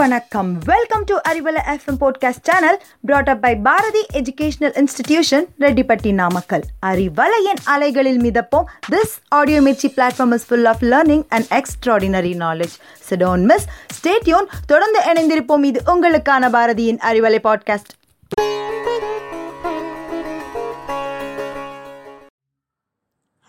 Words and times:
வணக்கம். 0.00 0.58
Welcome 0.64 1.04
to 1.04 1.16
Arivalai 1.28 1.60
FM 1.66 2.00
podcast 2.00 2.42
channel 2.42 2.82
brought 3.00 3.28
up 3.28 3.42
by 3.42 3.56
Bharathi 3.56 4.06
educational 4.12 4.84
institution 4.84 5.44
Rettipatti 5.60 6.12
Namakkal 6.12 6.62
அறிவலையின் 6.86 7.60
அலைகளில் 7.64 8.20
மிதப்போம். 8.20 8.64
This 8.90 9.14
audio 9.28 9.60
Mirchi 9.60 9.92
platform 9.96 10.32
is 10.32 10.46
full 10.46 10.64
of 10.64 10.82
learning 10.82 11.24
and 11.28 11.44
extraordinary 11.50 12.32
knowledge 12.38 12.76
so don't 13.10 13.42
miss 13.42 13.66
stay tuned 14.00 14.46
தொடர்ந்து 14.66 15.00
இணைந்திருப்போம். 15.00 15.64
இது 15.64 15.82
உங்களுக்கான 15.86 16.50
பாரதியின் 16.50 16.98
Arivalai 17.10 17.38
podcast 17.44 17.98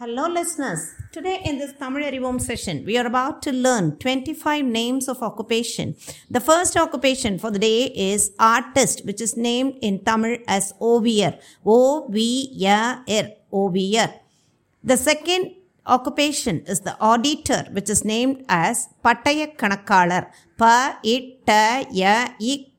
Hello, 0.01 0.27
listeners. 0.27 0.95
Today, 1.11 1.39
in 1.45 1.59
this 1.59 1.73
Tamil 1.79 2.01
Arivom 2.01 2.41
session, 2.41 2.83
we 2.85 2.97
are 2.97 3.05
about 3.05 3.43
to 3.43 3.51
learn 3.51 3.97
25 3.97 4.65
names 4.65 5.07
of 5.07 5.21
occupation. 5.21 5.95
The 6.27 6.39
first 6.39 6.75
occupation 6.75 7.37
for 7.37 7.51
the 7.51 7.59
day 7.59 7.83
is 7.95 8.31
artist, 8.39 9.05
which 9.05 9.21
is 9.21 9.37
named 9.37 9.77
in 9.79 9.99
Tamil 10.03 10.39
as 10.47 10.73
Oviyar. 10.81 11.37
O 11.63 12.07
V 12.09 12.49
Y 12.59 13.03
R. 13.19 13.27
Oviyar. 13.53 14.11
The 14.83 14.97
second 14.97 15.51
occupation 15.85 16.63
is 16.65 16.79
the 16.79 16.97
auditor, 16.99 17.67
which 17.71 17.87
is 17.87 18.03
named 18.03 18.43
as 18.49 18.89
Pataya 19.05 19.55
Kanakalar. 19.55 20.31
Pa 20.57 20.97
it 21.03 21.45
ta 21.45 21.85
ya 21.91 22.29
ik 22.39 22.71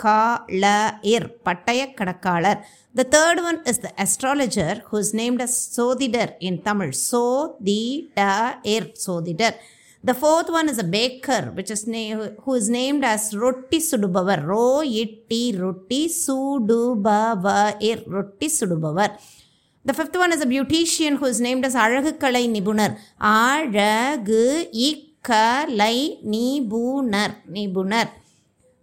ka 0.00 0.20
la 0.62 0.76
ir 1.12 1.22
பட்டய 1.46 1.80
கணக்காளர் 1.98 2.58
the 2.94 3.04
third 3.14 3.40
one 3.48 3.58
is 3.70 3.80
the 3.84 3.88
astrologer 4.04 4.78
who's 4.90 5.10
named 5.20 5.42
as 5.46 5.58
சோதிடர் 5.76 6.32
in 6.48 6.58
Tamil 6.62 6.92
சோ 7.02 7.22
தி 7.68 7.80
ட 8.16 8.26
இர் 8.74 8.88
சோதிடர் 9.04 9.56
the 10.04 10.14
fourth 10.20 10.52
one 10.58 10.70
is 10.72 10.82
a 10.84 10.86
baker 10.96 11.46
which 11.56 11.72
is 11.76 11.86
நே 11.94 12.02
who 12.44 12.54
is 12.60 12.70
named 12.76 13.06
as 13.12 13.28
ரொட்டி 13.42 13.80
சுடுபவர் 13.90 14.42
ரோ 14.52 14.66
இட்டி 15.02 15.42
ரொட்டி 15.64 16.02
சுடுபவ 16.22 17.46
இர் 17.90 18.02
ரொட்டி 18.16 18.50
சுடுபவர் 18.58 19.14
the 19.84 19.94
fifth 19.98 20.18
one 20.22 20.34
is 20.36 20.46
a 20.46 20.50
beautician 20.54 21.18
who 21.22 21.28
is 21.34 21.44
named 21.48 21.68
as 21.70 21.78
அழகு 21.84 22.12
கலை 22.24 22.44
நிபுணர் 22.56 22.96
ஆழகு 23.36 24.42
இ 24.86 24.90
இக்கலை 25.22 25.96
நிபுணர் 26.32 27.34
நிபுணர் 27.48 28.10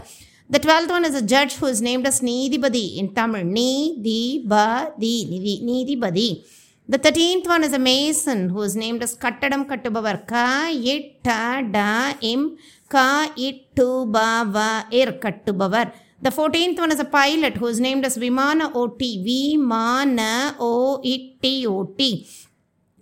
The 0.50 0.58
twelfth 0.58 0.90
one 0.90 1.04
is 1.04 1.14
a 1.14 1.22
judge 1.22 1.54
who 1.54 1.66
is 1.66 1.80
named 1.80 2.06
as 2.06 2.20
Needibadi 2.20 2.98
in 2.98 3.14
Tamil. 3.14 3.44
Needibadi. 3.44 5.16
Needibadi. 5.62 6.44
The 6.86 6.98
thirteenth 6.98 7.46
one 7.46 7.64
is 7.64 7.72
a 7.72 7.78
mason 7.78 8.50
who 8.50 8.60
is 8.60 8.76
named 8.76 9.02
as 9.02 9.16
Kattadam 9.16 9.66
Kattubavar. 9.66 10.26
Ka 10.26 10.68
itta 10.70 12.18
im 12.20 12.58
ka 12.90 13.28
ittu 13.38 14.12
bava 14.12 14.84
ir 14.92 15.08
er 15.08 15.12
kattubavar. 15.12 15.94
The 16.20 16.30
fourteenth 16.30 16.78
one 16.78 16.92
is 16.92 17.00
a 17.00 17.06
pilot 17.06 17.56
who 17.56 17.68
is 17.68 17.80
named 17.80 18.04
as 18.04 18.18
Vimana 18.18 18.70
OT. 18.74 19.24
Vimana 19.26 20.56
O 20.60 21.00
T 21.02 21.66
O 21.66 21.84
T. 21.84 22.28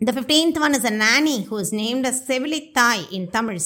The 0.01 0.13
fifteenth 0.13 0.61
one 0.61 0.77
is 0.77 0.85
a 0.85 0.91
nanny 0.91 1.43
who 1.43 1.57
is 1.57 1.73
named 1.73 2.07
as 2.07 2.25
Sevilithai 2.25 3.11
in 3.11 3.27
Tamil. 3.27 3.59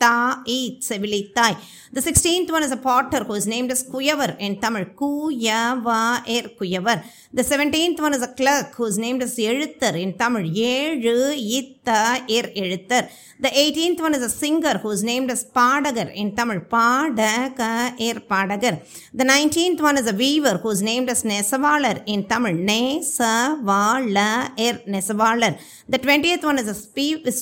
Sevili 0.00 0.78
Ittai 0.78 0.78
Sevilithai. 0.80 1.56
The 1.92 2.02
sixteenth 2.02 2.50
one 2.50 2.62
is 2.62 2.70
a 2.70 2.76
potter 2.76 3.24
who 3.24 3.34
is 3.34 3.46
named 3.46 3.70
as 3.70 3.82
Kuyavar 3.82 4.36
in 4.38 4.60
Tamil. 4.60 4.86
Kuyava 4.86 6.20
er 6.28 6.50
Kuyavar. 6.58 7.02
The 7.32 7.42
seventeenth 7.42 8.00
one 8.00 8.14
is 8.14 8.22
a 8.22 8.28
clerk 8.28 8.74
who 8.74 8.84
is 8.84 8.98
named 8.98 9.22
as 9.22 9.36
Eluttar 9.36 9.94
in 10.04 10.12
Tamil. 10.20 10.44
ஏழு 10.74 11.16
இத்த 11.58 11.88
எர் 12.36 12.50
எழுத்தர் 12.62 13.08
The 13.44 13.50
eighteenth 13.62 14.00
one 14.04 14.14
is 14.18 14.22
a 14.28 14.32
singer 14.42 14.78
who 14.82 14.90
is 14.90 15.02
named 15.10 15.30
as 15.34 15.42
Padagar 15.56 16.08
in 16.20 16.28
Tamil. 16.38 16.60
Padaka 16.72 17.70
er 18.06 18.16
Padagar. 18.30 18.74
The 19.20 19.26
nineteenth 19.32 19.80
one 19.88 19.98
is 20.00 20.08
a 20.14 20.16
weaver 20.22 20.56
who 20.62 20.70
is 20.76 20.82
named 20.90 21.10
as 21.14 21.22
Nesavalar 21.32 21.96
in 22.14 22.22
Tamil. 22.32 22.56
Nesavala 22.70 24.30
er 24.66 24.74
Nesavalar. 24.94 25.52
The 25.88 25.98
twentieth 25.98 26.44
one 26.50 26.58
is 26.58 26.68
a 26.68 26.78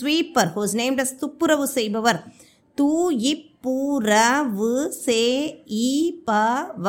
sweeper 0.01 0.47
who 0.55 0.63
is 0.69 0.75
named 0.83 1.01
as 1.05 1.13
Tuppuravu 1.23 1.69
Seibavar. 1.77 2.19
தூ 2.79 2.89
இப்புறவு 3.33 4.73
சே 5.05 5.21
இ 5.85 5.91
ப 6.27 6.31
வ 6.87 6.89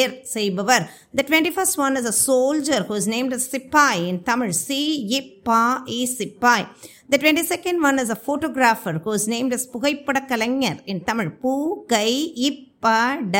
எர் 0.00 0.14
செய்பவர் 0.34 0.84
The 1.18 1.24
21st 1.28 1.74
one 1.84 1.94
is 2.00 2.06
a 2.12 2.16
soldier 2.28 2.80
who 2.88 2.94
is 3.00 3.06
named 3.14 3.32
as 3.36 3.44
Sipai 3.52 3.94
in 4.10 4.18
Tamil. 4.28 4.52
சி 4.66 4.80
இப்பா 5.18 5.60
இ 5.98 6.00
சிப்பாய் 6.18 6.66
The 7.12 7.18
22nd 7.22 7.78
one 7.88 7.98
is 8.04 8.10
a 8.16 8.20
photographer 8.28 8.94
who 9.04 9.12
is 9.18 9.26
named 9.34 9.52
as 9.58 9.64
புகைப்பட 9.74 10.20
கலைஞர் 10.32 10.80
in 10.92 11.00
Tamil. 11.10 11.30
பூ 11.42 11.52
கை 11.94 12.10
இப்பட 12.48 13.36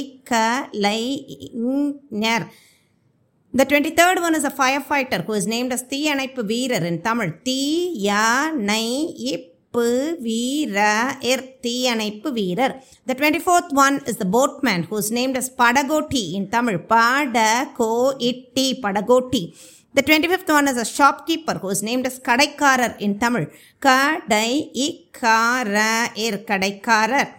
இக்க 0.00 0.32
லை 0.86 1.00
ஞர் 2.24 2.46
The 3.54 3.66
23rd 3.70 4.18
one 4.26 4.34
is 4.34 4.44
a 4.44 4.54
firefighter 4.60 5.18
who 5.26 5.34
is 5.40 5.44
named 5.54 5.72
as 5.76 5.82
தீயணைப்பு 5.92 6.44
வீரர் 6.52 6.86
in 6.92 6.98
Tamil. 7.08 7.32
தீ 7.48 7.60
யா 8.10 8.24
நை 8.70 8.84
இப்பு 9.32 9.52
தீயணைப்பு 9.74 9.92
வீரர் 10.24 11.44
தீயணைப்பு 11.62 12.28
வீரர் 12.32 12.74
the 13.08 13.14
twenty 13.18 13.40
fourth 13.44 13.72
one 13.78 13.96
is 14.10 14.18
the 14.20 14.26
boatman 14.30 14.82
who's 14.90 15.08
named 15.12 15.38
as 15.40 15.50
படகோட்டி 15.58 16.22
இன் 16.36 16.48
தமிழ் 16.48 16.78
பட 16.88 17.38
கோ 17.78 17.88
இட்டி 18.28 18.66
படகோட்டி 18.84 19.42
the 19.94 20.04
twenty 20.06 20.30
fifth 20.30 20.52
one 20.56 20.68
is 20.72 20.80
a 20.80 20.86
shopkeeper 20.92 21.60
who's 21.64 21.82
named 21.88 22.06
as 22.06 22.20
கடைக்காரர் 22.28 22.94
இன் 23.00 23.18
தமிழ் 23.18 23.46
கடை 23.82 24.48
இ 24.78 24.88
கார 25.20 25.74
எர் 26.24 26.40
கடைக்காரர் 26.44 27.30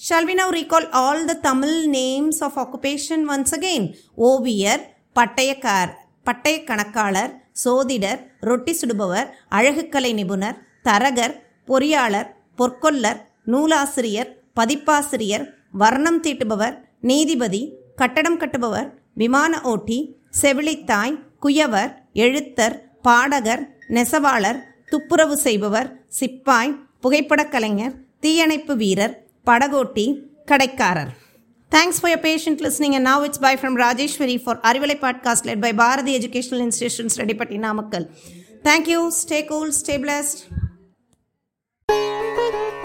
shall 0.00 0.28
we 0.28 0.34
now 0.34 0.54
recall 0.58 0.88
all 1.00 1.24
the 1.26 1.38
Tamil 1.42 1.76
names 1.96 2.40
of 2.42 2.58
occupation 2.58 3.26
once 3.30 3.54
again 3.54 3.88
ஓவியர் 4.26 4.82
பட்டயக்கார் 5.16 5.92
பட்டய 6.26 6.56
கணக்காளர் 6.64 7.32
சோதிடர் 7.58 8.20
ரொட்டி 8.42 8.72
சுடுபவர் 8.74 9.28
அழகுக்கலை 9.52 10.10
நிபுணர் 10.14 10.58
தரகர் 10.84 11.34
பொறியாளர் 11.68 12.28
பொற்கொல்லர் 12.58 13.20
நூலாசிரியர் 13.44 14.30
பதிப்பாசிரியர் 14.54 15.44
வர்ணம் 15.72 16.20
தீட்டுபவர் 16.20 16.76
நீதிபதி 17.02 17.62
கட்டடம் 17.96 18.40
கட்டுபவர் 18.40 18.88
விமான 19.14 19.60
ஓட்டி 19.62 19.98
செவிலித்தாய் 20.42 21.14
குயவர் 21.42 21.92
எழுத்தர் 22.14 22.76
பாடகர் 23.02 23.62
நெசவாளர் 23.88 24.60
துப்புரவு 24.90 25.36
செய்பவர் 25.36 25.88
சிப்பாய் 26.20 26.76
புகைப்படக் 27.00 27.52
கலைஞர் 27.52 27.94
தீயணைப்பு 28.20 28.74
வீரர் 28.76 29.14
படகோட்டி 29.46 30.06
கடைக்காரர் 30.44 31.12
thanks 31.72 32.00
for 32.00 32.20
patient 32.20 32.62
listening 32.62 32.94
and 32.94 33.08
now 33.08 33.24
it's 33.24 33.38
bye 33.38 33.54
from 33.56 33.76
Rajeshwari 33.76 34.36
for 34.36 34.60
Arivalai 34.64 34.96
podcast 34.96 35.46
led 35.46 35.60
by 35.60 35.72
Bharathi 35.72 36.12
educational 36.14 36.62
institutions 36.62 37.18
Reddipatti 37.18 37.58
Namakkal 37.58 38.06
thank you 38.64 39.02
stay 39.20 39.40
cool 39.44 39.72
stay 39.72 39.96
blessed 39.96 40.40
Bye. 42.50 42.77